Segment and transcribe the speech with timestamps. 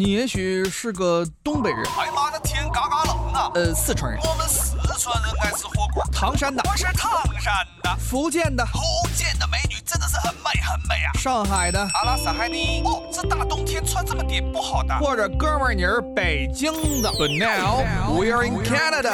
[0.00, 3.50] 你也许是个东北人，哎妈的天嘎嘎冷啊！
[3.54, 6.02] 呃，四川人，我们四川人爱吃火锅。
[6.10, 8.80] 唐山的，我是唐山的，福建的，福
[9.14, 11.12] 建的美女真的是很美很美啊。
[11.18, 12.80] 上海的，阿拉斯海尼。
[12.82, 14.98] 哦，这大冬天穿这么点不好的。
[15.00, 16.72] 或者哥们儿你是北京
[17.02, 17.10] 的。
[17.10, 17.84] But now
[18.18, 19.12] we're in Canada。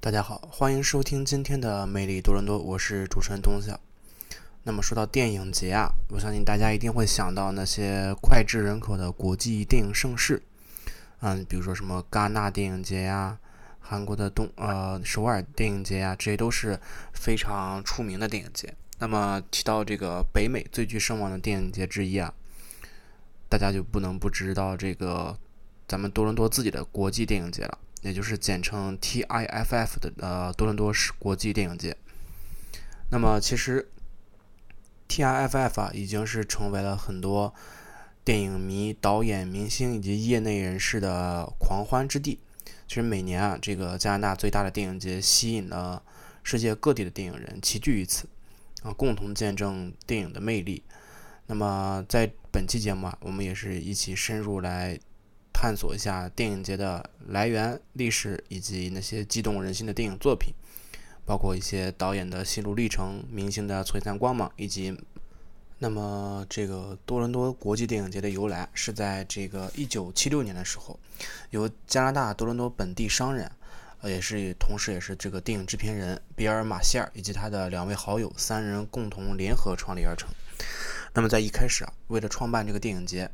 [0.00, 3.80] 大家好，欢迎收听今天的魅力多伦多，我是主持人东晓。
[4.68, 10.42] 那么说到电影节啊，我相信大家一定会想到那些脍炙人口的国际电影盛事，
[11.20, 13.38] 嗯，比如说什么戛纳电影节呀，
[13.80, 16.78] 韩国的东呃首尔电影节呀，这些都是
[17.14, 18.74] 非常出名的电影节。
[18.98, 22.30] 那么提到这个北美最具声望的电影节之一啊，
[23.48, 25.34] 大家就不能不知道这个
[25.86, 31.96] 咱们多伦多自己的国际电影节了，也就是简称 TIFF 的呃多伦多市国际电影节。
[33.10, 33.88] 那么其实。
[35.18, 37.52] TIFF 啊，已经是成为了很多
[38.22, 42.38] 电影迷、导演、明星以及业内人士的狂欢之地。
[42.86, 46.00] 其实每年啊，这个加拿大最大的电影节吸引了
[46.44, 48.28] 世界各地的电影人齐聚于此，
[48.82, 50.84] 啊，共同见证电影的魅力。
[51.48, 54.96] 那么在本期节目啊，我们也是一起深入来
[55.52, 60.54] 探索一下电影节的来源、历史以及那些激动人心的电影作品。
[61.28, 64.96] 包括一些导演的心路历程、明星的璀璨光芒，以及
[65.78, 70.98] 那么这个多伦多国际电影节的由来，是在这个一九七六年的时候，
[71.50, 73.52] 由加拿大多伦多本地商人，
[74.00, 80.30] 呃，也是同时也是这个电影制片人比尔·马歇尔以及他的两位好友三人共同联合创立而成。
[81.12, 83.30] 那么在一开始啊，为了创办这个电影节，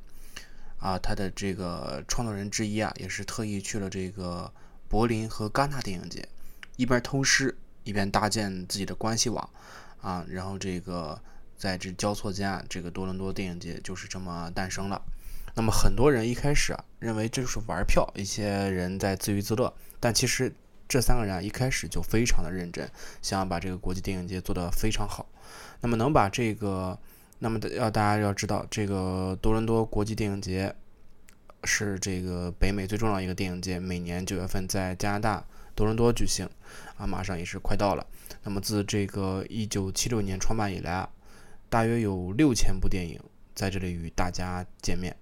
[0.78, 4.52] 啊，他的这个创作人之一啊，也是特意去了这个
[4.88, 6.28] 柏林和戛纳电影节，
[6.76, 7.56] 一边偷师。
[7.84, 9.48] 一边搭建自己的关系网，
[10.00, 11.20] 啊，然后这个
[11.56, 15.00] 在这交错间，这个多伦多电影节就是这么诞生了。
[15.54, 19.72] 那么很多人一开始啊，认为这就是玩票，一些人在自娱自乐。
[20.00, 20.52] 但其实
[20.88, 22.90] 这三个人啊，一开始就非常的认真，
[23.22, 25.27] 想要把这个国际电影节做得非常好。
[25.80, 26.98] 那么能把这个，
[27.39, 30.74] 那么要大家要知道，这个多伦多国际电影节
[31.62, 35.45] 是这个北美最重要一个电影节，每年九月份在加拿大。
[35.74, 36.48] 多伦多举行
[36.96, 38.07] 啊，马上也是快到了。
[38.42, 41.08] 那么自这个一九七六年创办以来啊，
[41.68, 43.20] 大约有六千部电影
[43.55, 45.17] 在这里与大家见面。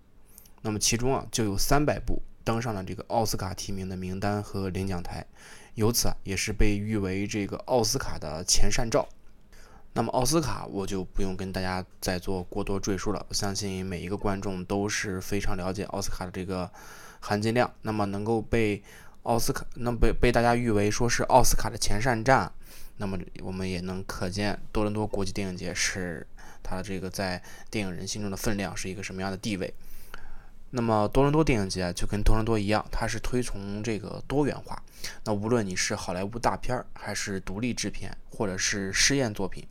[0.63, 5.27] 那么其中啊，就有三百部登上了这个奥斯卡提名的名单和领奖台，
[5.75, 9.09] 由此啊，也是被誉为这个奥斯卡的前扇照。
[9.95, 16.71] 那么奥斯卡我就不用跟大家再做过多赘述了，我相信每一个观众都是非常了解奥斯卡的这个
[17.21, 17.71] 含金量。
[17.83, 18.83] 那么能够被
[19.23, 22.53] 奥斯卡那被被大家誉为说是奥斯卡的前哨站，
[22.97, 26.27] 那么我们也能可见多伦多国际电影节是
[26.63, 29.73] 它这个在电影人心中的分量是一个什么样的地位。
[30.75, 34.83] 那么多伦多电影节就跟多伦多一样，它是推崇这个多元化。
[35.25, 39.67] 那无论你是好莱坞大片儿，还是独立制片，或者是试验作品，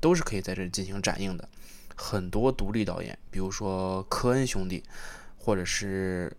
[0.00, 1.46] 都是可以在这里进行展映的。
[1.94, 4.82] 很多独立导演，比如说科恩兄弟，
[5.38, 6.34] 或者是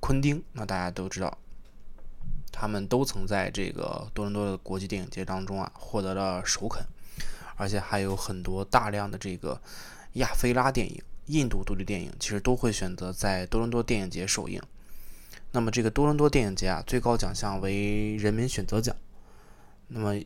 [0.00, 1.38] 昆汀，那大家都知道。
[2.52, 6.84] 他们都曾在这个多伦多的国际电影节当中啊获得了首肯，
[7.56, 9.60] 而且还有很多大量的这个
[10.14, 14.60] 亚非拉电影、印度独立电影，其实都会选择在多伦多电影节首映。
[15.52, 18.94] 那么这个多伦多电影节啊，最高奖项为人民选择奖。
[19.88, 20.20] 那么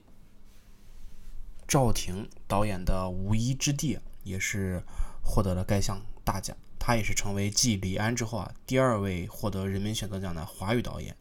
[1.67, 4.83] 赵婷导演的《无依之地》也是
[5.23, 11.17] 获得了该项大奖，他也是成为继李安之后啊第二位获得人民选择奖的华语导演。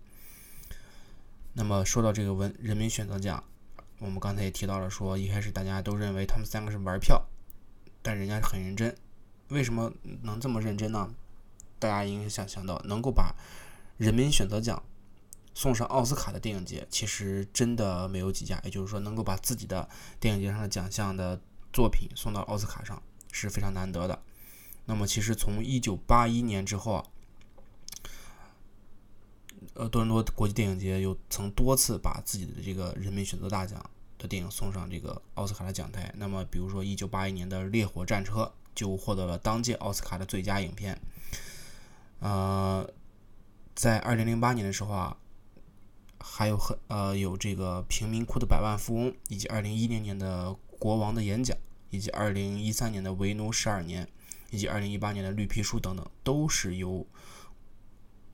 [1.56, 3.44] 那么说到这个文人民选择奖，
[4.00, 7.24] 我们刚才也提到了，说一开始大家都认为他们三个是玩票，
[8.02, 8.96] 但人家很认真。
[9.50, 9.94] 为什么
[10.24, 11.14] 能这么认真呢？
[11.78, 13.36] 大家应该想想到，能够把
[13.98, 14.82] 人民选择奖
[15.54, 18.60] 送上奥斯卡的电影节，其实真的没有几家。
[18.64, 19.88] 也就是说，能够把自己的
[20.20, 21.40] 电影节上的奖项的
[21.72, 23.00] 作品送到奥斯卡上
[23.32, 24.20] 是非常难得的。
[24.86, 27.06] 那么，其实从一九八一年之后啊。
[29.76, 33.84] 呃，多伦多国际电影节又曾多次把自己的这个人民选择大奖
[34.20, 36.14] 的电影送上这个奥斯卡的讲台。
[36.16, 38.44] 那么，比如说1981年的《烈火战车》
[38.76, 41.02] 就获得了当届奥斯卡的最佳影片。
[42.20, 42.88] 呃，
[43.74, 45.18] 在2008年的时候啊，
[46.20, 51.58] 还有很呃有这个《贫民窟的百万富翁》，以及2010年的《国王的演讲》，
[51.90, 54.06] 以及2013年的《为奴十二年》，
[54.52, 57.08] 以及2018年的《绿皮书》等等，都是由。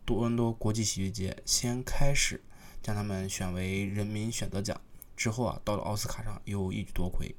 [0.09, 2.41] 多伦多国际喜剧节先开始
[2.81, 4.81] 将他们选为人民选择奖，
[5.15, 7.35] 之后啊，到了奥斯卡上又一举夺魁，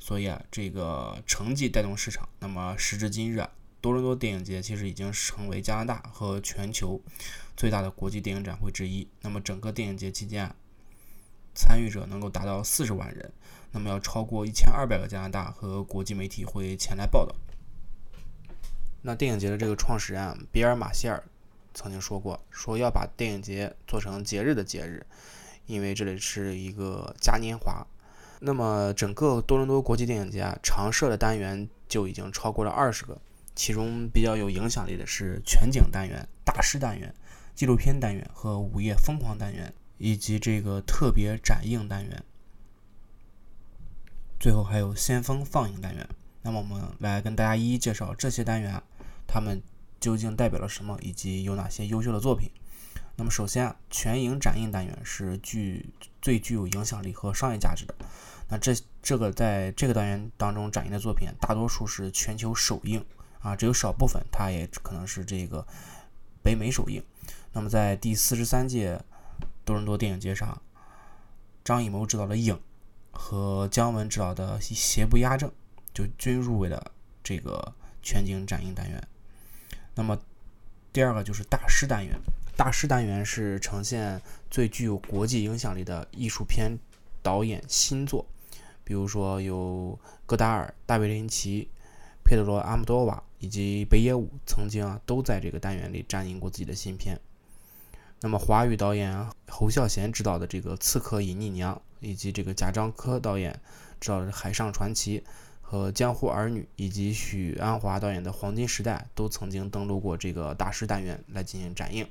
[0.00, 2.28] 所以啊，这个成绩带动市场。
[2.40, 3.48] 那么时至今日啊，
[3.80, 7.00] 多伦多电影节其实已经成为加拿大和全球
[7.56, 9.06] 最大的国际电影展会之一。
[9.20, 10.52] 那么整个电影节期间，
[11.54, 13.32] 参与者能够达到四十万人，
[13.70, 17.32] 那么要超过一千二百个加拿大和国际媒体会前来报道。
[19.02, 21.22] 那电影节的这个创始人比尔·马歇尔
[21.78, 25.06] 曾经说过，说要把电影节做成节日的节日，
[25.66, 27.86] 因为这里是一个嘉年华。
[28.40, 33.16] 那么整个多伦多国际电影节啊，常设的单元就已经超过了二十个。
[33.54, 37.14] 其中比较有影响力的是全景单元、大师单元、
[37.54, 42.24] 纪录片单元和午夜疯狂单元，以及这个特别展映单元。
[44.40, 46.08] 最后还有先锋放映单元。
[46.42, 48.82] 那么我们来跟大家一一介绍这些单元，
[49.28, 49.62] 它们
[50.00, 52.50] 究竟代表了什么，以及有哪些优秀的作品。
[53.16, 55.88] 那么首先啊，全影展映单元是具
[56.22, 57.94] 最具有影响力和商业价值的。
[58.48, 63.04] 那这这个在这个单元当中展映的作品，大多数是全球首映。
[63.40, 65.64] 啊，只有少部分，它也可能是这个
[66.42, 67.00] 北美首映。
[67.52, 69.00] 那么，在第四十三届
[69.64, 70.60] 多伦多电影节上，
[71.64, 72.56] 张艺谋执导的《影》
[73.12, 75.48] 和姜文执导的《邪不压正》
[75.94, 76.90] 就均入围了
[77.22, 77.72] 这个
[78.02, 79.08] 全景展映单元。
[79.98, 80.16] 那么，
[80.92, 82.16] 第二个就是大师单元。
[82.56, 86.78] 大师单元是呈现最具有国际影响力的艺术片
[87.20, 88.24] 导演新作，
[88.84, 91.68] 比如说有戈达尔、大卫林奇。
[92.24, 97.18] 佩德罗·阿姆多瓦以及北野武曾经啊都在这个单元里展映过自己的新片。
[98.20, 103.58] 那么华语导演侯孝贤执导的这个《刺客尹妮娘》，以及这个贾樟柯导演
[103.98, 105.18] 执导的《海上传奇》
[105.70, 112.08] 和《江湖儿女》，以及许鞍华导演的《黄金时代》，都曾经登陆过这个大师单元来进行展映。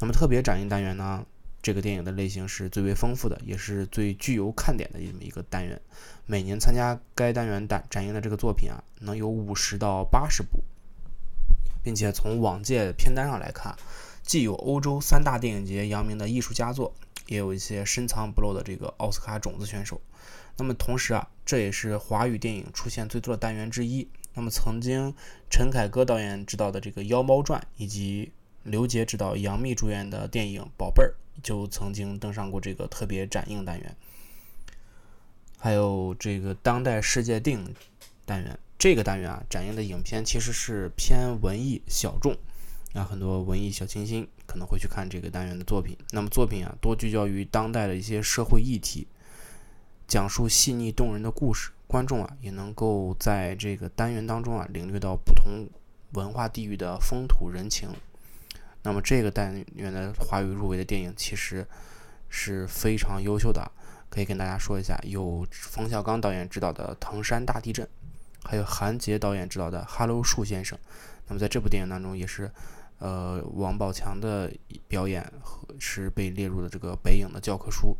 [0.00, 1.24] 那么特别展映单元呢？
[1.62, 5.80] 这个电影的类型是最为丰富的，也是最具有看点的这么一个单元。
[6.26, 10.64] 每年参加该单元展展映的这个作品啊，能有五十到八十部，
[11.80, 13.76] 并且从往届片单上来看，
[14.24, 16.92] 既有欧洲三大电影节扬名的艺术佳作，
[17.28, 20.00] 也有一些深藏不露的这个奥斯卡种子选手。
[20.56, 24.06] 那么同时啊，这也是华语电影出现最多的单元之一。
[24.34, 25.14] 那么曾经
[25.48, 28.30] 陈凯歌导演执导的这个《妖猫传》，以及
[28.64, 31.14] 刘杰执导、杨幂主演的电影《宝贝儿》。
[31.42, 33.96] 就曾经登上过这个特别展映单元，
[35.56, 37.74] 还有这个当代世界电影
[38.26, 38.58] 单元。
[38.76, 42.36] 这个单元啊，展映的影片其实是偏文艺小众，
[42.92, 45.96] 啊，很多文艺小清新可能会去看这个单元的作品。
[46.10, 49.06] 那么作品啊，多聚焦于当代的一些社会议题，
[50.08, 55.68] 讲述细腻动人的故事，观众啊也能够在这个单元当中啊领略到不同
[56.14, 57.90] 文化地域的风土人情。
[58.82, 61.66] 那么这个单元的华语入围的电影其实
[62.30, 63.70] 是非常优秀的，
[64.08, 67.84] 可以跟大家说一下，有冯小刚导演执导的《唐山大地震》，
[68.44, 70.78] 还有韩杰导演执导的《哈喽树先生》。
[71.26, 72.50] 那么在这部电影当中，也是
[72.98, 74.50] 呃王宝强的
[74.86, 77.94] 表演和是被列入了这个北影的教科书。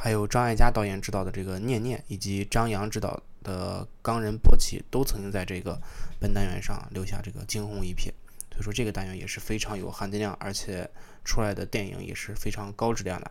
[0.00, 5.76] 还有张艾嘉导演执导的这个《念念》，以及张扬执导的《冈仁波齐》，都曾经在这个
[6.20, 8.12] 本单元上留下这个惊鸿一瞥。
[8.52, 10.88] 所以说，这个单元也是非常有含金量，而且
[11.24, 13.30] 出来的电影也是非常高质量的。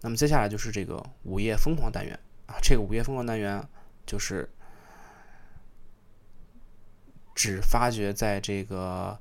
[0.00, 3.62] 那么接下来就是这个午夜疯狂单元啊，这个午夜疯狂单元
[4.06, 4.48] 就是
[7.34, 9.18] 只发掘在这个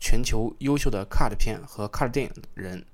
[0.00, 2.84] 全球优秀的 cut 片和 cut 电影人。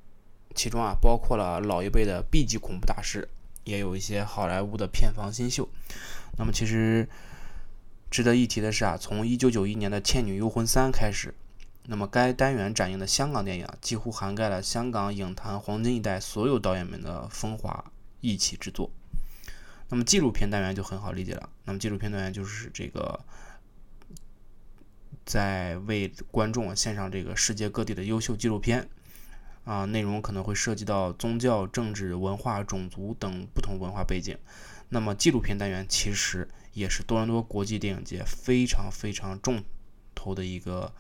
[0.55, 3.29] 其中啊，包括了老一辈的 B 级恐怖大师，
[3.65, 5.69] 也有一些好莱坞的片方新秀。
[6.39, 7.09] 那么，其实
[8.11, 11.35] 值得一提的是啊，从1991年的《倩女幽魂三》开始，
[11.87, 17.85] 那么该单元展映的香港电影几乎涵盖了香港影坛黄金一代所有导演们的风华
[18.21, 18.91] 一起之作。
[19.91, 23.21] 那么纪录片单元就很好理解了，那么纪录片单元就是这个
[25.25, 28.89] 在为观众献上这个世界各地的优秀纪录片。
[29.65, 34.37] 啊，内容可能会涉及到宗教、政治、文化、种族等不同文化背景。
[34.91, 39.65] 那么纪录片单元其实也是多伦多国际电影节非常非常重
[40.15, 40.93] 头的一个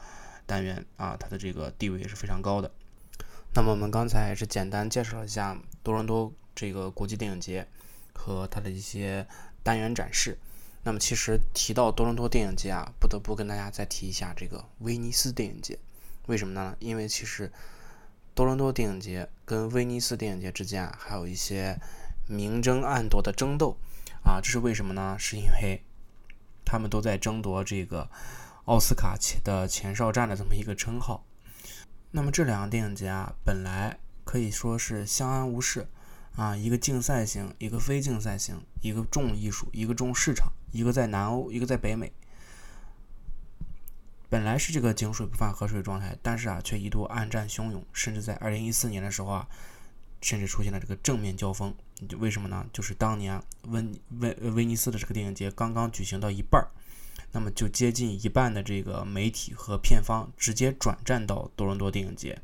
[0.47, 2.71] 单元啊，它的这个地位也是非常高的。
[3.55, 7.69] 那么我们刚才是简单介绍了一下多伦多这个国际电影节
[8.15, 9.27] 和它的一些
[9.63, 10.39] 单元展示。
[10.85, 15.79] 那么其实提到多伦多电影节啊，不得不跟大家再提一下这个威尼斯电影节。
[16.27, 16.75] 为什么呢？
[16.81, 17.53] 因为其实。
[18.35, 21.79] 多伦多电影节跟威尼斯电影节之间，还有一些
[22.27, 23.77] 明争暗夺的争斗
[24.25, 25.17] 啊，这是为什么呢？
[25.17, 25.81] 是因为
[26.65, 28.11] 他们都在争夺这个
[28.65, 31.25] 奥斯卡前的前哨战的这么一个称号。
[32.11, 35.87] 那么这两个电影节啊，本来可以说是相安无事
[36.35, 42.13] 啊，一个竞赛型，一个非竞赛型，一个重艺术，一个重市场，一个在南欧，一个在北美。
[44.35, 49.47] 本来是这个井水不犯河水状态，但是啊，却一度暗战汹涌，甚至在二零一四年的时候啊，
[50.23, 51.73] 甚至出现了这个正面交锋。
[52.19, 52.67] 为什么呢？
[52.73, 56.67] 就是当年温威威尼斯的这个电影节刚刚举行到一半儿，
[57.31, 62.37] 那么就接近一半的这个媒体和片方直接转战到多伦多电影节，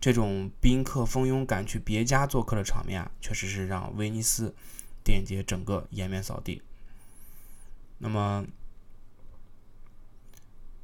[0.00, 4.54] 这种宾客蜂拥赶去别家做客的场面啊，确实是让威尼斯
[5.04, 6.62] 电影节整个颜面扫地。
[7.98, 8.46] 那么。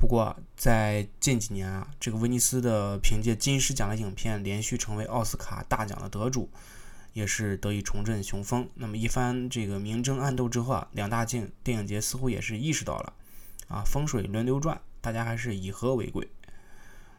[0.03, 6.51] 不过，在近几年啊，这个威尼斯的凭借金狮奖的影片连续成为奥斯卡大奖的得主，
[7.13, 8.69] 也是得以重振雄风。
[8.75, 13.13] 那么一番这个明争暗斗之后啊，两大镜电影节似乎也是意识到了，
[13.69, 16.29] 啊，风水轮流转，大家还是以和为贵。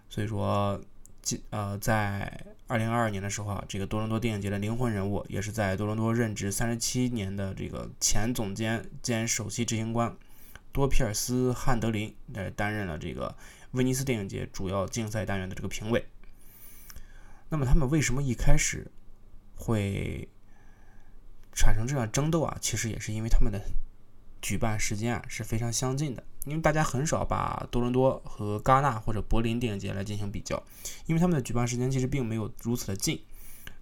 [0.09, 0.81] 所以说，
[1.21, 10.13] 今呃，在二零二二年的时候啊，这个多伦多电影节的灵魂人物，也是在多伦多任职三十七年的这个前总监兼首席执行官。
[10.73, 13.33] 多皮尔斯·汉德林呃担任了这个
[13.71, 16.05] 威尼斯电影节主要竞赛单元的这个评委。
[17.49, 18.91] 那么他们为什么一开始
[19.55, 20.27] 会
[21.53, 22.57] 产生这样争斗啊？
[22.59, 23.61] 其实也是因为他们的
[24.41, 26.23] 举办时间啊是非常相近的。
[26.45, 30.61] 因为大家很少把多伦多和戛纳或者柏林电影节来进行比较，
[31.05, 33.23] 因为他们的举办时间其实并没有如此的近。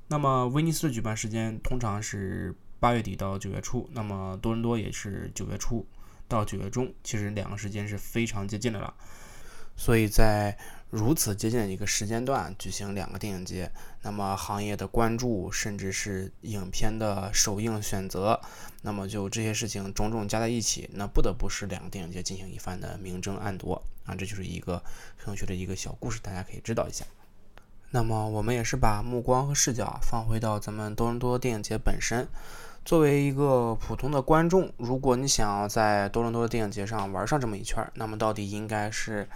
[0.09, 5.87] 那么威尼斯的举办时间通常是八月底到九月初，那么多伦多也是九月初。
[6.31, 8.93] 到九月中，其实两个时间是非常接近的了。
[9.75, 10.55] 所以在
[10.89, 13.71] 如此接近的一个时间段举行两个电影节，
[14.01, 18.39] 那么行业的关注，甚至是影片的首映选择，
[18.81, 24.13] 那么就这些事情种种加在一起，那不得不使两个电影节进行一番的明争暗夺啊！
[24.13, 24.83] 这就是一个
[25.17, 27.05] 很有趣的一个小故事，大家可以知道一下。
[27.89, 32.27] 那么我们也是把目光和视角放回到咱们多伦多电影节本身。
[32.83, 39.29] 作为一个普通的观众，如果你想要在多伦多的电影节上玩上这么一圈，那么到底应该是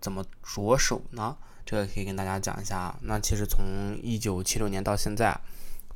[0.00, 1.36] 怎么着手呢？
[1.66, 2.98] 这个可以跟大家讲一下啊。
[3.02, 5.38] 那其实从一九七六年到现在，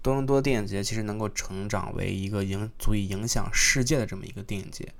[0.02, 4.92] 多伦多电影节其实能够成长为一个影足以影响世界的这么一个电影节，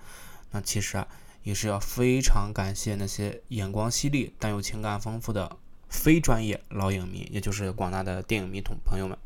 [0.53, 1.07] 那其实啊
[1.43, 5.57] 也是要非常感谢那些眼光犀利但又情感丰富的
[5.89, 9.19] 非专业老影迷，也就是广大的电影迷同朋友们。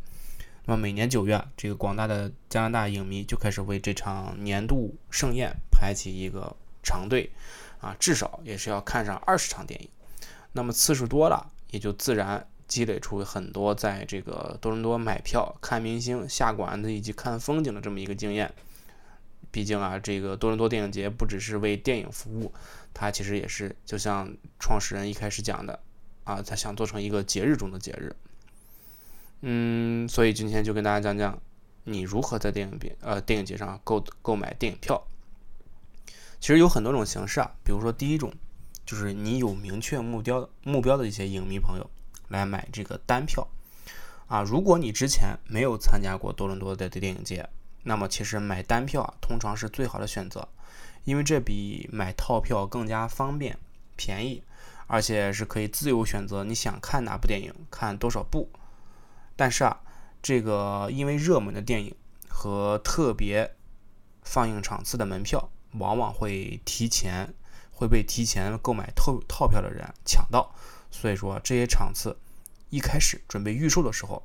[0.70, 7.28] 那么每年九月，这个广大的加拿大影迷就开始为这场年度盛宴排起一个长队，
[7.80, 9.88] 啊，至少也是要看上二十场电影。
[10.52, 18.54] 那么次数多了，也就自然积累出很多在这个多伦多买票、看明星、下馆子以及看风景的这么一个经验。
[19.50, 22.54] 毕竟啊，这个多伦多电影节不只是为电影服务，
[22.94, 25.80] 它其实也是就像创始人一开始讲的，
[26.22, 28.14] 啊，他想做成一个节日中的节日。
[29.42, 31.40] 嗯，所以今天就跟大家讲讲，
[31.84, 35.02] 你如何在电影节呃电影节上购购买电影票。
[36.38, 38.32] 其实有很多种形式啊，比如说第一种，
[38.84, 41.90] 就是你有明确目标目标的一些影迷朋友
[42.28, 43.46] 来买这个单票
[44.26, 44.42] 啊。
[44.42, 47.48] 如果你之前没有参加过多伦多的电影节，
[47.82, 50.46] 那么其实买单票啊通常是最好的选择，
[51.04, 53.58] 因为这比买套票更加方便、
[53.96, 54.42] 便宜，
[54.86, 58.50] 而且是可以自由选择你想看哪部电影，看多少部。
[59.40, 59.80] 但是啊，
[60.20, 61.96] 这个因为热门的电影
[62.28, 63.56] 和特别
[64.22, 67.32] 放映场次的门票，往往会提前
[67.72, 70.54] 会被提前购买套套票的人抢到，
[70.90, 72.18] 所以说这些场次
[72.68, 74.22] 一开始准备预售的时候，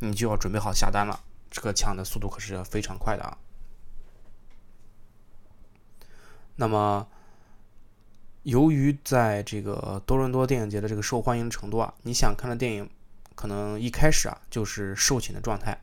[0.00, 3.38] 你就要准备好下单了，这个抢的速度可是非常快的啊。
[6.56, 7.06] 那么，
[8.42, 12.90] 由于在这个多伦多电影节的这个受欢迎程度啊，你想看的电影。
[13.36, 15.80] 可能一开始啊就是售罄的状态，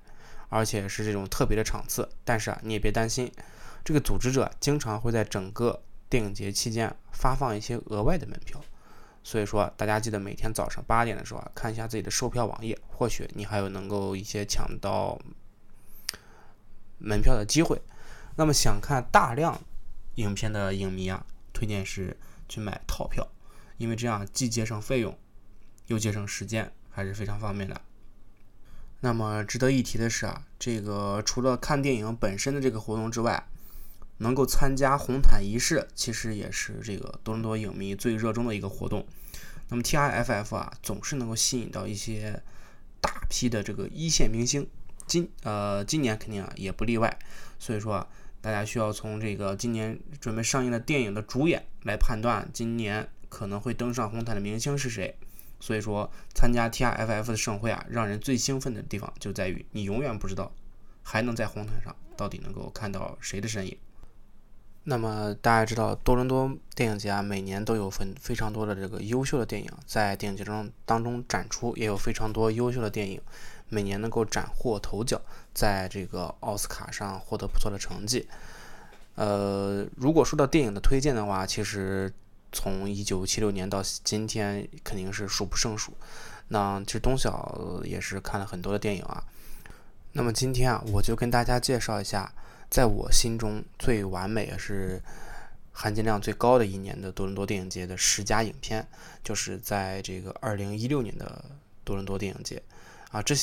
[0.50, 2.10] 而且是这种特别的场次。
[2.26, 3.32] 但是啊，你也别担心，
[3.86, 8.60] 这个组织者经常会在整个电影节期间发放一些额外的门票。
[9.24, 15.18] 所以说，大家记得每天早上八点的时候啊，看一下自己的售票网页，或许你还有能够一些抢到
[16.98, 17.82] 门票的机会。
[18.36, 19.62] 那么想看大量
[20.16, 22.18] 影片的影迷啊，推荐是
[22.50, 23.26] 去买套票，
[23.78, 25.18] 因为这样既节省费用，
[25.88, 26.74] 又节省时间。
[26.94, 27.82] 还是非常方便的。
[29.02, 33.46] 那么值得一提的是啊，这个除了看电影本身的这个活动之外，
[34.20, 39.06] 能够参加红毯仪式，其实也是这个多伦多影迷最热衷的一个活动。
[39.68, 42.42] 那么 TIFF 啊，总是能够吸引到一些
[43.02, 44.70] 大批的这个一线明星，
[45.06, 47.20] 今呃今年肯定啊也不例外。
[47.60, 48.08] 所以说啊，
[48.40, 55.18] 大家需要从这个今年准备上映的电影的主演来判断今年可能会登上红毯的明星是谁。
[55.64, 60.52] 所以说，参加 T R F F 的盛会啊，让人最兴奋的地方就在于你永远不知道
[61.04, 63.78] 还能在红毯上到底能够看到谁的身影。
[64.84, 73.22] 那么大家知道，多伦多电影节啊，每年都有非非常多的这个优秀的电影在电影节中当中展出，也有非常多优秀的电影
[73.70, 75.22] 每年能够斩获头角，
[75.54, 78.28] 在这个奥斯卡上获得不错的成绩。
[79.16, 82.12] 呃，如果说到电影的推荐的话，其实
[82.54, 85.92] 从一九七六年到今天肯定是数不胜数。
[86.48, 89.22] 那其实东晓也是看了很多的电影啊。
[90.14, 92.32] 那么今天啊，我就跟大家介绍一下。
[92.70, 95.00] 在我心中最完美也是
[95.72, 98.84] 含金量最高的一年的多伦多电影节的十佳影片，
[99.24, 101.46] 就是在这个二零一六年的
[101.84, 102.60] 多伦多电影节
[103.12, 103.36] 啊，这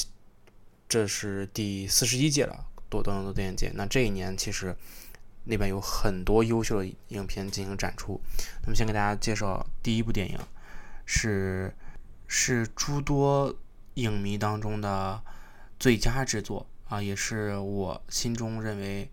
[0.88, 3.71] 这是第四十一届了多多伦多电影节。
[3.73, 4.75] 那这一年其实
[5.45, 8.21] 那边有很多优秀的影片进行展出。
[8.63, 10.39] 那么先给大家介绍第一部电影，
[11.05, 11.75] 是
[12.27, 13.55] 是诸多
[13.95, 15.23] 影迷当中的
[15.79, 19.11] 最佳之作啊，也是我心中认为。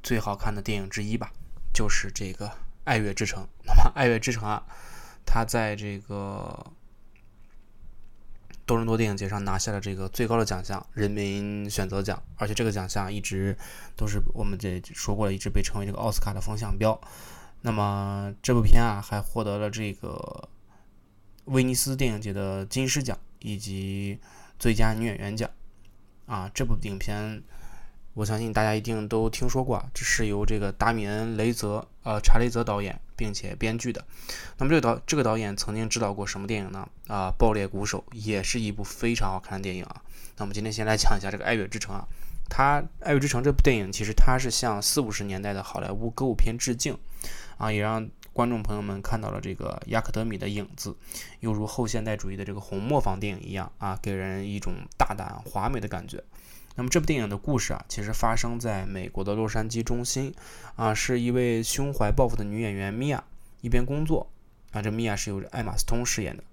[0.00, 1.32] 最好看的电影之一吧，
[1.74, 2.46] 就是这个
[2.84, 3.42] 《爱乐之城》。
[3.64, 4.62] 那么，《爱乐之城》啊，
[5.26, 6.72] 它在这个
[8.68, 13.56] 多伦多电影节上拿下了这个最高的奖项——人民选择奖，而且这个奖项一直
[13.96, 17.00] 都是我们这说过了，一直被称为这个奥斯卡的风向标。
[17.62, 20.50] 那么，这部片啊，还获得了这个
[21.46, 24.20] 威尼斯电影节的金狮奖以及
[24.58, 25.48] 最佳女演员奖。
[26.26, 27.42] 啊，这部影片。
[28.14, 34.02] 我相信大家一定都听说过，这是由这个达米恩·雷泽，呃，查雷泽导演并且编剧的。
[34.56, 36.88] 那么这个导这个导演曾经指导过什么电影呢？
[37.08, 40.00] 啊，《爆裂鼓手》也是一部非常好看的电影啊。
[40.36, 42.06] 那我们今天先来讲一下这个《爱乐之城》啊。
[42.48, 46.96] 它《爱乐之城》这部电影其实它是向四五十年代的好莱坞歌舞片致敬
[47.58, 50.96] 啊，也让观众朋友们看到了这个雅克德米的影子，
[51.40, 56.22] 犹如后现代主义的这个红磨坊电影一样啊，给人一种大胆华美的感觉。
[56.78, 60.32] 那么这部电影的故事啊，其实发生在美国的洛杉矶中心，
[60.76, 63.24] 啊，是一位胸怀抱负的女演员米娅
[63.62, 64.30] 一边工作，
[64.70, 66.44] 啊，这米娅是由艾玛斯通饰演的。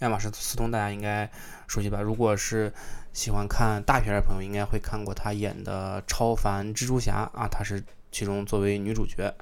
[0.00, 1.30] 艾玛斯斯通大家应该
[1.68, 2.00] 熟悉吧？
[2.00, 2.74] 如果是
[3.12, 9.32] 喜欢看大片的朋友，应该会看过她演的《超凡蜘蛛侠》啊，她是其中作为女主角。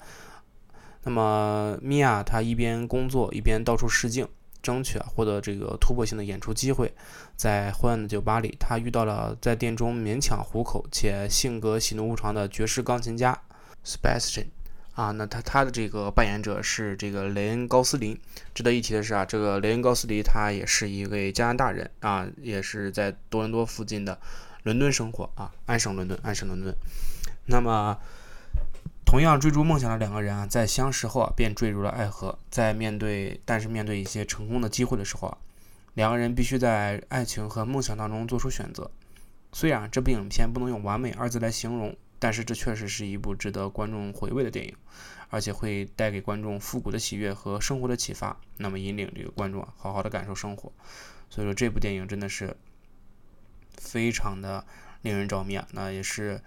[1.05, 4.29] 那么米娅她一边工作一边到处试镜。
[4.65, 6.91] 争取啊获得这个突破性的演出机会，
[7.37, 13.39] 在昏暗的酒吧里，他遇到了在店中勉强糊口且性格喜怒无常的爵士钢琴家
[13.85, 14.47] Sebastian
[14.95, 18.19] 啊，那他他的这个扮演者是这个雷恩高斯林。
[18.55, 24.19] 值得一提的是啊，这个雷恩高斯林他也是一位加拿大人啊，也是在多伦多附近的
[24.63, 26.75] 伦敦生活啊，安省伦敦，安省伦敦。
[27.45, 27.99] 那么。
[29.05, 32.37] 同样追逐梦想的两个人啊，在相识后啊，便坠入了爱河。
[32.51, 35.39] 在面对，但是面对一些成功的机会的时候啊，
[35.95, 38.91] 两个人必须在爱情和梦想当中做出选择。
[39.53, 44.75] 虽然这部影片不能用完美二字来形容，但是这确实是一部值得观众回味的电影，
[45.29, 48.37] 而且会带给观众复古的喜悦和生活的启发。
[48.57, 50.73] 那么引领这个观众啊，好好的感受生活。
[51.31, 52.57] 所以说这部电影真的是
[53.77, 54.65] 非常的
[55.03, 56.41] 令人着迷啊，那也是。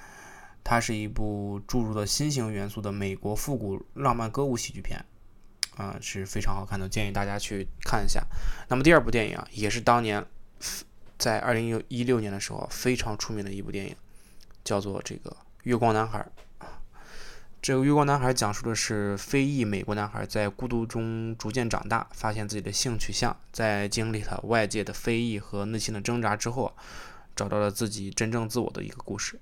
[0.70, 5.02] 它是一部注入了新型元素的美国复古浪漫歌舞喜剧片，
[5.78, 8.22] 啊，是非常好看的，建议大家去看一下。
[8.68, 10.26] 那么第二部电影啊，也是当年
[11.18, 13.96] 在二零一六年的时候非常出名的一部电影，
[14.66, 15.30] 叫做这个
[15.64, 16.20] 《月光男孩》。
[17.62, 26.76] 这个《月光男孩》讲述的是非裔美国男孩在孤独中逐渐长大，发现自己的性取向，在经历了外界的非议和内心的挣扎之后，
[27.38, 29.40] 找到了自己真正自我的一个故事。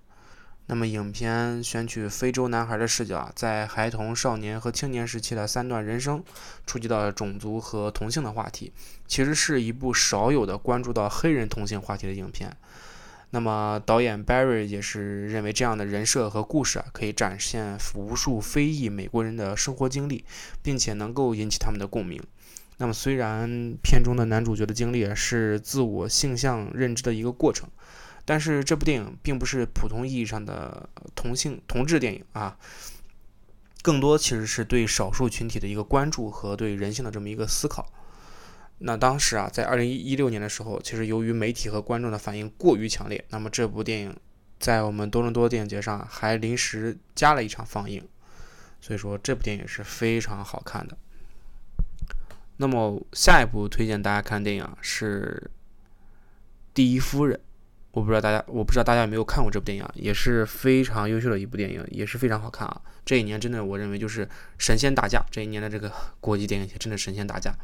[0.68, 6.24] 那么，影片选取非洲男孩的视角，在孩童、少年和青年时期的三段人生，
[6.66, 8.74] 触及到种族和同性的话题，
[9.06, 12.52] 其实是一部少有的关注到黑人同性话题的影片。
[13.30, 20.26] 那么，导演 Barry 也是认为这样的人设和故事啊，可以展现无数非裔美国人的生活经历，
[20.64, 22.20] 并且能够引起他们的共鸣。
[22.78, 27.70] 那么，虽然片中的男主角的经历啊是自我性向认知的一个过程。
[28.26, 32.58] 但是这部电影并不是普通意义上的同性同志电影啊，
[33.84, 37.86] 更多其实是对少数群体的一个关注和对人性的这么一个思考。
[38.80, 44.18] 那当时啊，在二零一六年的时候，其实由于媒体和观众的反应过于强烈，那么这部电影
[44.60, 48.06] 在我们多伦多电影节上还临时加了一场放映，
[48.82, 50.98] 所以说这部电影是非常好看的。
[52.58, 55.50] 那么下一部推荐大家看电影是
[56.74, 57.40] 《第一夫人》。
[57.96, 62.82] 我不知道大家，我不知道大家有没有看过这部电影，也是非常优秀的一部电影，也是非常好看啊！
[63.06, 64.28] 这一年真的，我认为就是
[64.58, 67.56] 神仙打架，这一年的这个国际电影节真的神仙打架。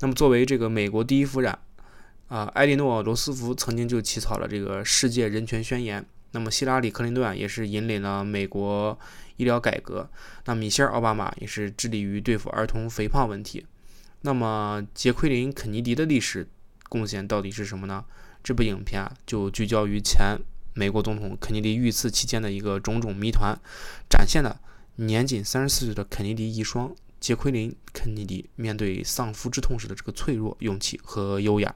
[0.00, 1.56] 那么作为这个美国第一夫人
[2.28, 6.04] 啊，艾莉诺·罗斯福曾经就起草了这个世界人权宣言。
[6.32, 8.98] 那么希拉里·克林顿也是引领了美国
[9.36, 10.06] 医疗改革。
[10.44, 13.64] 那米歇尔·奥巴马也是致力于对付儿童肥胖问题。
[14.20, 16.46] 那么杰奎琳·肯尼迪的历史
[16.90, 18.04] 贡献到底是什么呢？
[18.46, 20.38] 这部影片啊，就聚焦于前
[20.72, 23.58] 美国总统肯尼迪遇刺期间的一个种种谜团，
[24.08, 24.60] 展现了
[24.94, 31.74] 年仅三十四岁的肯尼迪遗孀杰奎琳·肯尼迪面对丧夫之痛时的这个脆弱、勇气和优雅。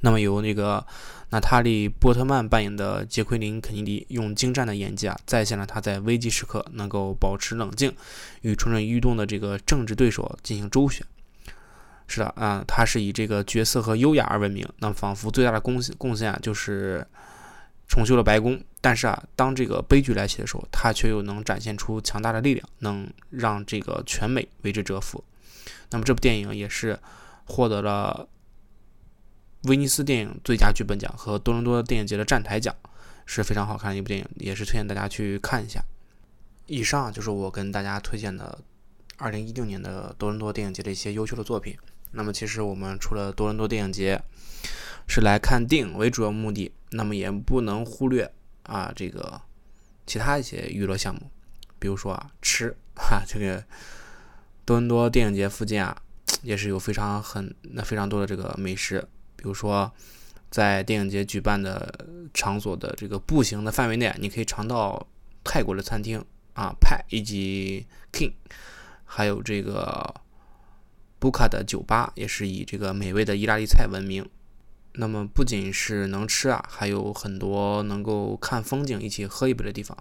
[0.00, 0.84] 那么由那个
[1.30, 7.94] 娜塔莉·波特曼扮演的杰奎琳·肯尼迪，用精湛的演技啊，再现了她在危机时刻能够保持冷静，
[8.40, 11.06] 与蠢蠢欲动的这个政治对手进行周旋。
[12.06, 14.66] 是的啊，他是以这个角色和优雅而闻名。
[14.78, 17.06] 那么仿佛最大的贡献贡献啊，就是
[17.88, 18.62] 重修了白宫。
[18.80, 25.22] 但是啊，当这个悲剧来袭的时候，他却又能展现出强大的力量，能让这个全美为之折服。
[25.90, 26.98] 那么这部电影也是
[27.44, 28.28] 获得了。
[29.62, 32.72] 威尼斯电影最佳剧本奖和多伦多电影节的站台奖
[33.24, 35.82] 是非常好看的一部电影，也是推荐大家去看一下。
[36.66, 38.56] 以上就是我跟大家推荐的
[39.18, 41.76] 2016年的多伦多电影节的一些优秀的作品。
[42.16, 44.20] 那么，其实我们除了多伦多电影节
[45.06, 49.40] 是来看电影为主要目的，那么也不能忽略啊这个
[50.06, 51.30] 其他一些娱乐项目，
[51.78, 53.62] 比如说啊吃哈，这个
[54.64, 55.96] 多伦多电影节附近啊
[56.42, 59.06] 也是有非常很那非常多的这个美食。
[59.36, 59.92] 比如说，
[60.50, 65.06] 在电影节举办的场所的这个步行的范围内，你可以尝到
[65.44, 66.24] 泰国的餐厅
[66.54, 68.32] 啊派以及 King，
[69.04, 70.14] 还有这个
[71.26, 74.24] 布卡的酒吧也是以这个美味的意大利菜闻名。
[74.92, 79.98] 那么不仅是能吃啊，还有很多能够看风景、一起喝一杯的地方。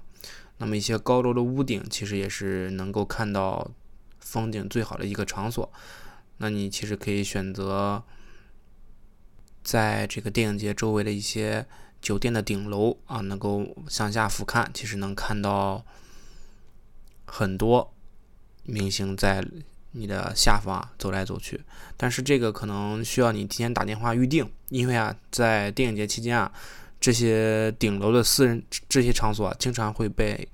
[0.60, 3.72] 那么一些高楼的屋顶其实也是能够看到
[4.20, 5.74] 风景最好的一个场所。
[6.38, 8.04] 那你其实可以选择。
[9.64, 11.66] 在这个电影节周围的一些
[12.00, 15.84] 酒店的顶楼啊，能够向下俯瞰，其实能看到
[17.26, 17.92] 很多
[18.62, 19.44] 明星在
[19.96, 21.60] 你的下方走来走去。
[21.98, 26.52] 但是这个可能需要你提前打电话预定，因为啊，在电影节期间啊，
[27.00, 30.48] 这些顶楼的私人这些场所啊，经常会被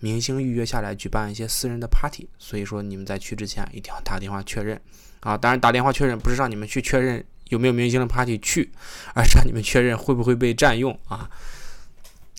[0.00, 4.80] 明星预约下来举办一些私人的 party，所以说你们在去之前一定要打电话确认
[5.20, 5.36] 啊。
[5.36, 7.24] 当然，打电话确认不是让你们去确认。
[7.50, 8.72] 有没有明星的 party 去，
[9.14, 11.30] 而是让你们确认会不会被占用啊？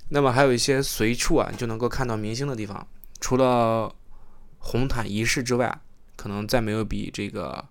[0.10, 2.86] 那么还有一些随处啊就能够看到明星的地方，
[3.22, 3.90] 除了
[4.58, 5.80] 红毯仪式之外，
[6.18, 7.66] 可能再没有比这个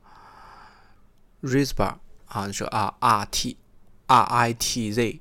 [1.43, 1.97] Rizbar
[2.29, 3.59] 啊，是啊 R T
[4.07, 5.21] R I T Z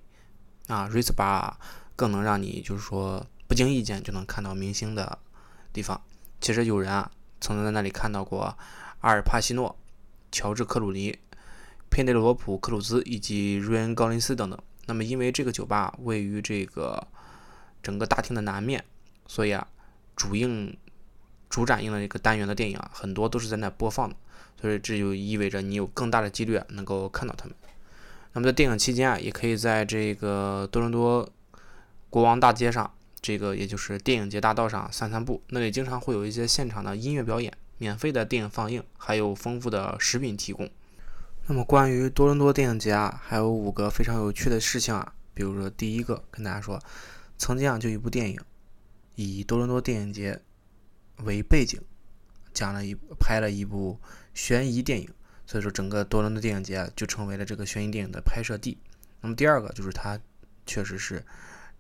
[0.67, 1.55] 啊 Rizbar
[1.97, 5.19] 更能让你就是说不经意间就能看到明星的
[5.73, 6.01] 地方。
[6.39, 7.11] 其实有人啊
[7.41, 8.57] 曾经在那里看到过
[9.01, 9.75] 阿尔帕西诺、
[10.31, 11.19] 乔治克鲁尼。
[11.87, 14.59] 佩内罗普·克鲁兹以及瑞恩·高林斯等等。
[14.85, 17.07] 那么，因为这个酒吧位于这个
[17.81, 18.83] 整个大厅的南面，
[19.27, 19.65] 所以啊，
[20.13, 20.75] 主映、
[21.49, 24.15] 主展映的一个单元的电影啊，很多都是在那播放的。
[24.61, 27.53] 所以这就意味着你有更大的几率能够看到他们。
[28.33, 31.29] 那么在电影期间啊，也可以在这个多伦多
[32.09, 32.89] 国王大街上，
[33.21, 35.41] 这个也就是电影节大道上散散步。
[35.49, 40.69] 那里经常会有一些现场的音乐表演、免费的电影放映，还有丰富的食品提供。
[41.47, 45.13] 那么关于多伦多电影节啊，还有五个非常有趣的事情啊。
[45.33, 46.79] 比如说，第一个跟大家说，
[47.37, 48.39] 曾经啊就一部电影，
[49.15, 50.41] 以多伦多电影节
[51.23, 51.81] 为背景，
[52.53, 53.99] 讲了一拍了一部
[54.33, 55.09] 悬疑电影，
[55.45, 58.77] 所以说整个多伦多电影节就成为了这个悬疑电影的拍摄地。
[59.21, 60.19] 那么第二个就是它
[60.65, 61.25] 确实是，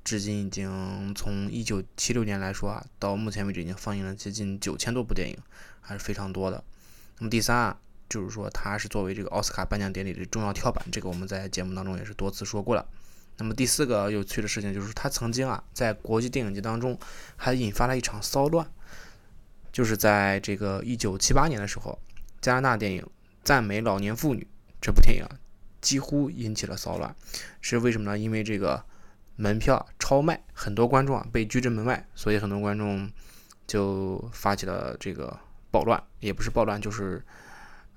[0.03, 5.37] 至今已经从一九七六年来说啊，到目前为止已经放映了接近九千多部电影，
[5.81, 6.63] 还是非常多的。
[7.19, 7.79] 那么第三啊。
[8.07, 12.87] 就是说，它是作为这个奥斯卡颁奖典礼的重要跳板，这个我们在节目当中也是多次说过了。
[13.37, 16.97] 那么第四个有趣的事情就是，它曾经啊在国际电影节当中
[17.35, 18.71] 还引发了一场骚乱，
[19.75, 21.99] 就是在这个一九七八年的时候，
[22.39, 23.01] 加拿大电影
[23.43, 24.41] 《赞美老年妇女》
[24.79, 25.25] 这部电影
[25.81, 27.13] 几乎引起了骚乱，
[27.59, 28.17] 是为什么呢？
[28.17, 28.81] 因为这个
[29.35, 33.11] 门票超卖，很多观众啊被拒之门外，所以很多观众
[33.67, 35.37] 就发起了这个
[35.71, 37.21] 暴乱，也不是暴乱，就是。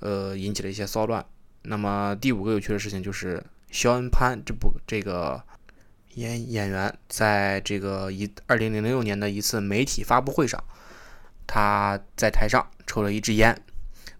[0.00, 1.26] 呃，引起了一些骚乱。
[1.62, 5.42] 那么第五个有趣的事情就是，肖恩潘这部这个
[6.14, 10.62] 演演员在这个一二零零六年的一次媒体发布会上，
[11.48, 13.60] 他在台上抽了一支烟，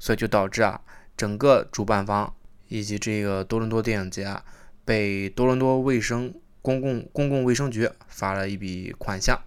[0.01, 0.81] 所以就导致啊，
[1.17, 2.35] 整个主办方
[2.67, 4.45] 以及这个多伦多电影节啊，
[4.85, 9.41] 被多伦多卫生公共公共卫生局罚了一笔款项。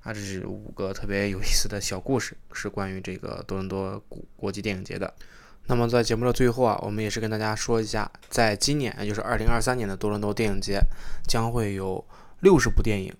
[0.00, 5.12] 啊，这是五个特别有意思的小故事，是关于这个多伦多国国际电影节的。
[5.66, 10.80] 那么在节目的最后啊，我们也是跟大家说一下，在今年，也就是二零二三年的多伦多电影节，
[11.26, 12.02] 将会有
[12.40, 13.14] 六十部电影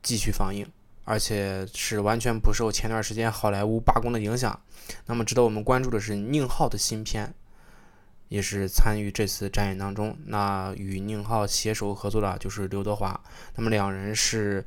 [0.00, 0.64] 继续放映，
[1.06, 4.60] 而且是完全不受前段时间好莱坞罢工的影响。
[5.06, 7.32] 那么值得我们关注的是宁浩的新片，
[8.28, 10.14] 也是参与这次展演当中。
[10.26, 13.18] 那与宁浩携手合作的就是刘德华，
[13.54, 14.62] 那么两人是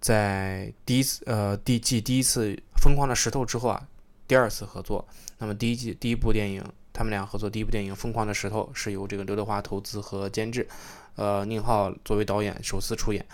[0.00, 2.48] 在第一次呃第继第一次
[2.82, 3.86] 《疯狂的石头》之后啊，
[4.26, 5.06] 第二次合作。
[5.38, 6.64] 那么第一季第一部电影。
[6.94, 10.68] 他们俩合作第一部电影《疯狂的石头》是由这个刘德华投资和监制，
[11.16, 13.26] 呃，宁浩作为导演首次出演，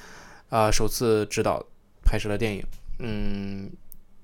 [0.49, 1.61] 啊，首次执导
[2.09, 2.65] 拍摄了电影。
[3.01, 3.71] 嗯，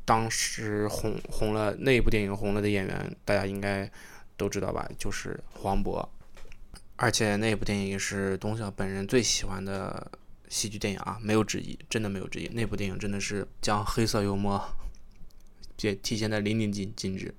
[0.06, 3.90] 当时红红了那一部电影红了的演员，大家应该
[4.38, 4.88] 都知道吧？
[4.98, 6.08] 就是黄渤。
[6.96, 10.10] 而且那部电影也是东晓本人最喜欢的
[10.48, 12.48] 喜剧电影啊，没有之一，真的没有之一。
[12.54, 14.64] 那部电影真的是将黑色幽默
[15.82, 17.34] 也体现的淋漓尽尽致，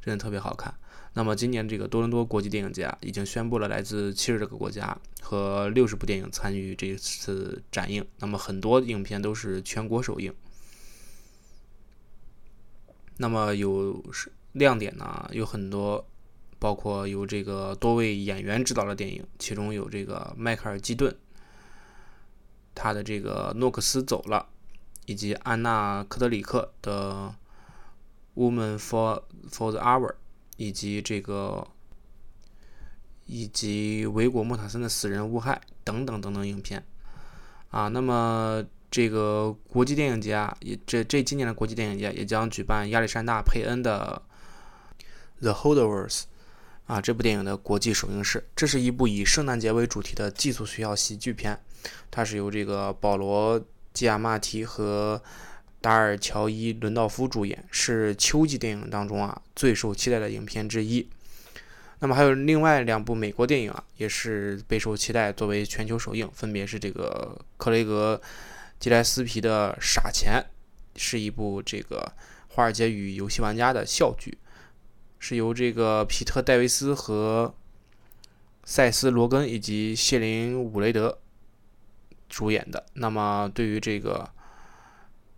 [0.00, 0.72] 真的特别好看。
[1.12, 4.96] 那么今年这个多伦多国际电影节啊，已经宣布了来自七十多个国家
[5.34, 8.06] 和六十部电影参与这次展映。
[8.18, 10.32] 那么很多影片都是全国首映。
[13.16, 14.04] 那么有
[14.52, 16.06] 亮点呢，有很多，
[16.58, 21.16] 包括有这个多位演员执导的电影，其中有这个迈克尔基顿，
[22.74, 24.48] 他的这个诺克斯走了，
[25.06, 27.34] 以及安娜科德里克的
[28.40, 30.08] 《Woman for for the Hour》。
[30.56, 31.66] 以及这个，
[33.26, 36.84] 以及维果莫塔森的《死人无害》等等等等影片，
[37.70, 44.22] 啊，那么这个国际电影节啊，也这这今年的国际电影节也将举办亚历山大·佩恩的
[45.42, 46.08] 《The Holdovers》
[46.86, 48.46] 啊这部电影的国际首映式。
[48.54, 51.58] 这是一部以圣诞节为主题的寄宿学校喜剧片，
[52.10, 53.60] 它是由这个保罗·
[53.92, 55.22] 基亚马提和。
[55.80, 61.06] 达尔·乔伊·伦道夫主演，是秋季电影当中啊最受期待的影片之一。
[62.04, 68.20] 那么还有另外两部美国电影啊，也是备受期待作为全球首映，分别是这个克雷格·
[68.78, 70.44] 吉莱斯皮的《傻钱》，
[71.00, 72.12] 是一部这个
[72.48, 74.36] 华尔街与游戏玩家的笑剧，
[75.18, 77.54] 是由这个皮特·戴维斯和
[78.64, 81.18] 塞斯·罗根以及谢林·伍雷德
[82.28, 82.84] 主演的。
[82.92, 84.28] 那么对于这个。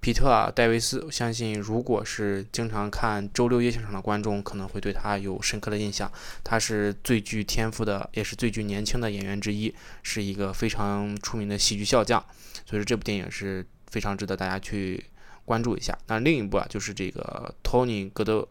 [0.07, 6.09] 皮特啊，戴维斯，我相信如果是经常看周六夜现场的观众，可能会对他有深刻的印象。
[6.45, 12.25] 他是最具天赋的，也是最具年轻的演员之一，是一个非常出名的喜剧笑将。
[12.65, 15.05] 所以说这部电影是非常值得大家去
[15.45, 15.99] 关注一下。
[16.07, 18.47] 那另一部啊，就是这个托尼·格德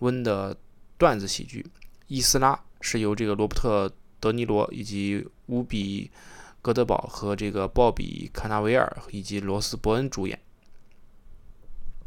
[0.00, 0.56] 温的
[0.98, 1.64] 段子喜剧
[2.08, 3.86] 《伊斯拉》，是由这个罗伯特·
[4.18, 6.10] 德尼罗以及乌比·
[6.60, 10.36] 戈德堡和这个鲍比·卡纳维尔以及罗斯·伯恩主演。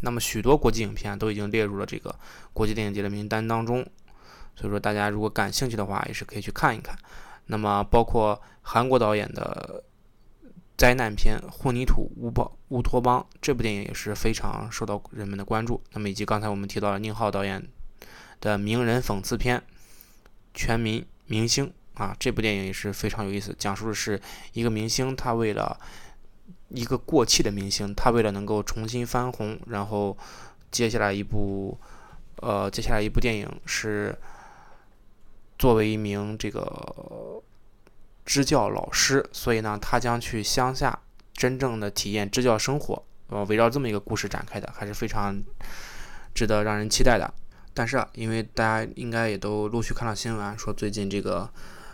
[0.04, 2.14] 那么许多国际影片都已经列入了这个
[2.52, 3.82] 国际电影节的名单当中，
[4.56, 6.94] 所以说大家如果感兴趣的话，也是可以去看一看。
[7.46, 9.84] 那么包括韩国导演的
[10.78, 15.82] 灾难片《混凝土乌邦乌托邦》这部电影也是非常受到人们的关注。
[15.94, 17.66] 那么以及刚才我们提到了宁浩导演
[18.42, 19.60] 的名人讽刺片
[20.54, 21.68] 《全民明星》
[22.02, 25.80] 啊，这部电影也是非常有意思，讲述的是一个明星他为了
[26.74, 30.18] 一个过气的明星，他为了能够重新翻红，然后
[30.72, 31.78] 接下来一部，
[32.38, 34.18] 呃，接下来一部电影是
[35.58, 37.42] 作为一名这个
[38.26, 41.00] 支教老师，所以呢，他将去乡下
[41.34, 45.40] 真正的体验支教生活，呃，围绕这么一个故事展开的，还是非常
[46.34, 47.32] 值得让人期待的。
[47.76, 51.50] 但是啊，因为大家应该也都陆续看到新闻，说最近这个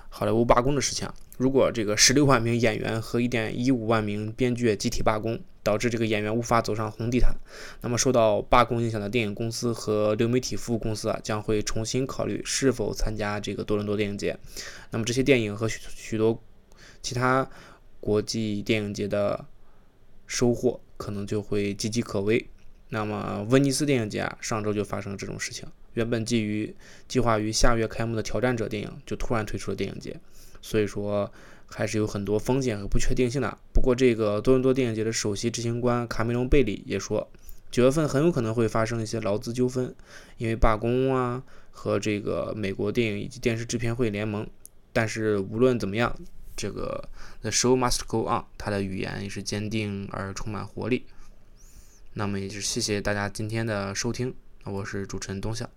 [0.10, 1.08] 好莱坞罢工的事情。
[1.38, 7.34] 如果这个十六万名演员和一点一五万名编剧集体罢工，导致这个演员无法走上红地毯，
[7.82, 14.38] 那么受到罢工影响的电影公司和流媒体服务公司啊，将会重新考虑是否参加这个多伦多电影节。
[14.90, 16.42] 那么这些电影和许许多
[17.02, 17.48] 其他
[18.00, 19.46] 国际电影节的
[20.28, 22.50] 收获可能就会岌岌可危。
[22.90, 26.76] 那么威尼斯电影节啊，上周就发生了这种事情，原本基于
[27.08, 30.20] 计划于下月开幕的《挑战者》电影就突然退出了电影节。
[30.62, 31.32] 所以说，
[31.68, 33.58] 还是有很多风险和不确定性的。
[33.74, 37.30] 不过，这个多伦多电影节的首席执行官卡梅隆·贝里也说，
[37.72, 39.96] 九月份很有可能会发生一些劳资纠纷，
[40.38, 44.46] 因为罢工啊和这个美国电影以及电视制片会联盟。
[44.92, 46.14] 但是无论怎么样，
[46.58, 47.08] 这个
[47.42, 51.06] The show must go on，他的语言也是坚定而充满活力。
[52.14, 54.34] 那么，也是谢谢大家今天的收听，
[54.66, 55.70] 我是主持人东笑。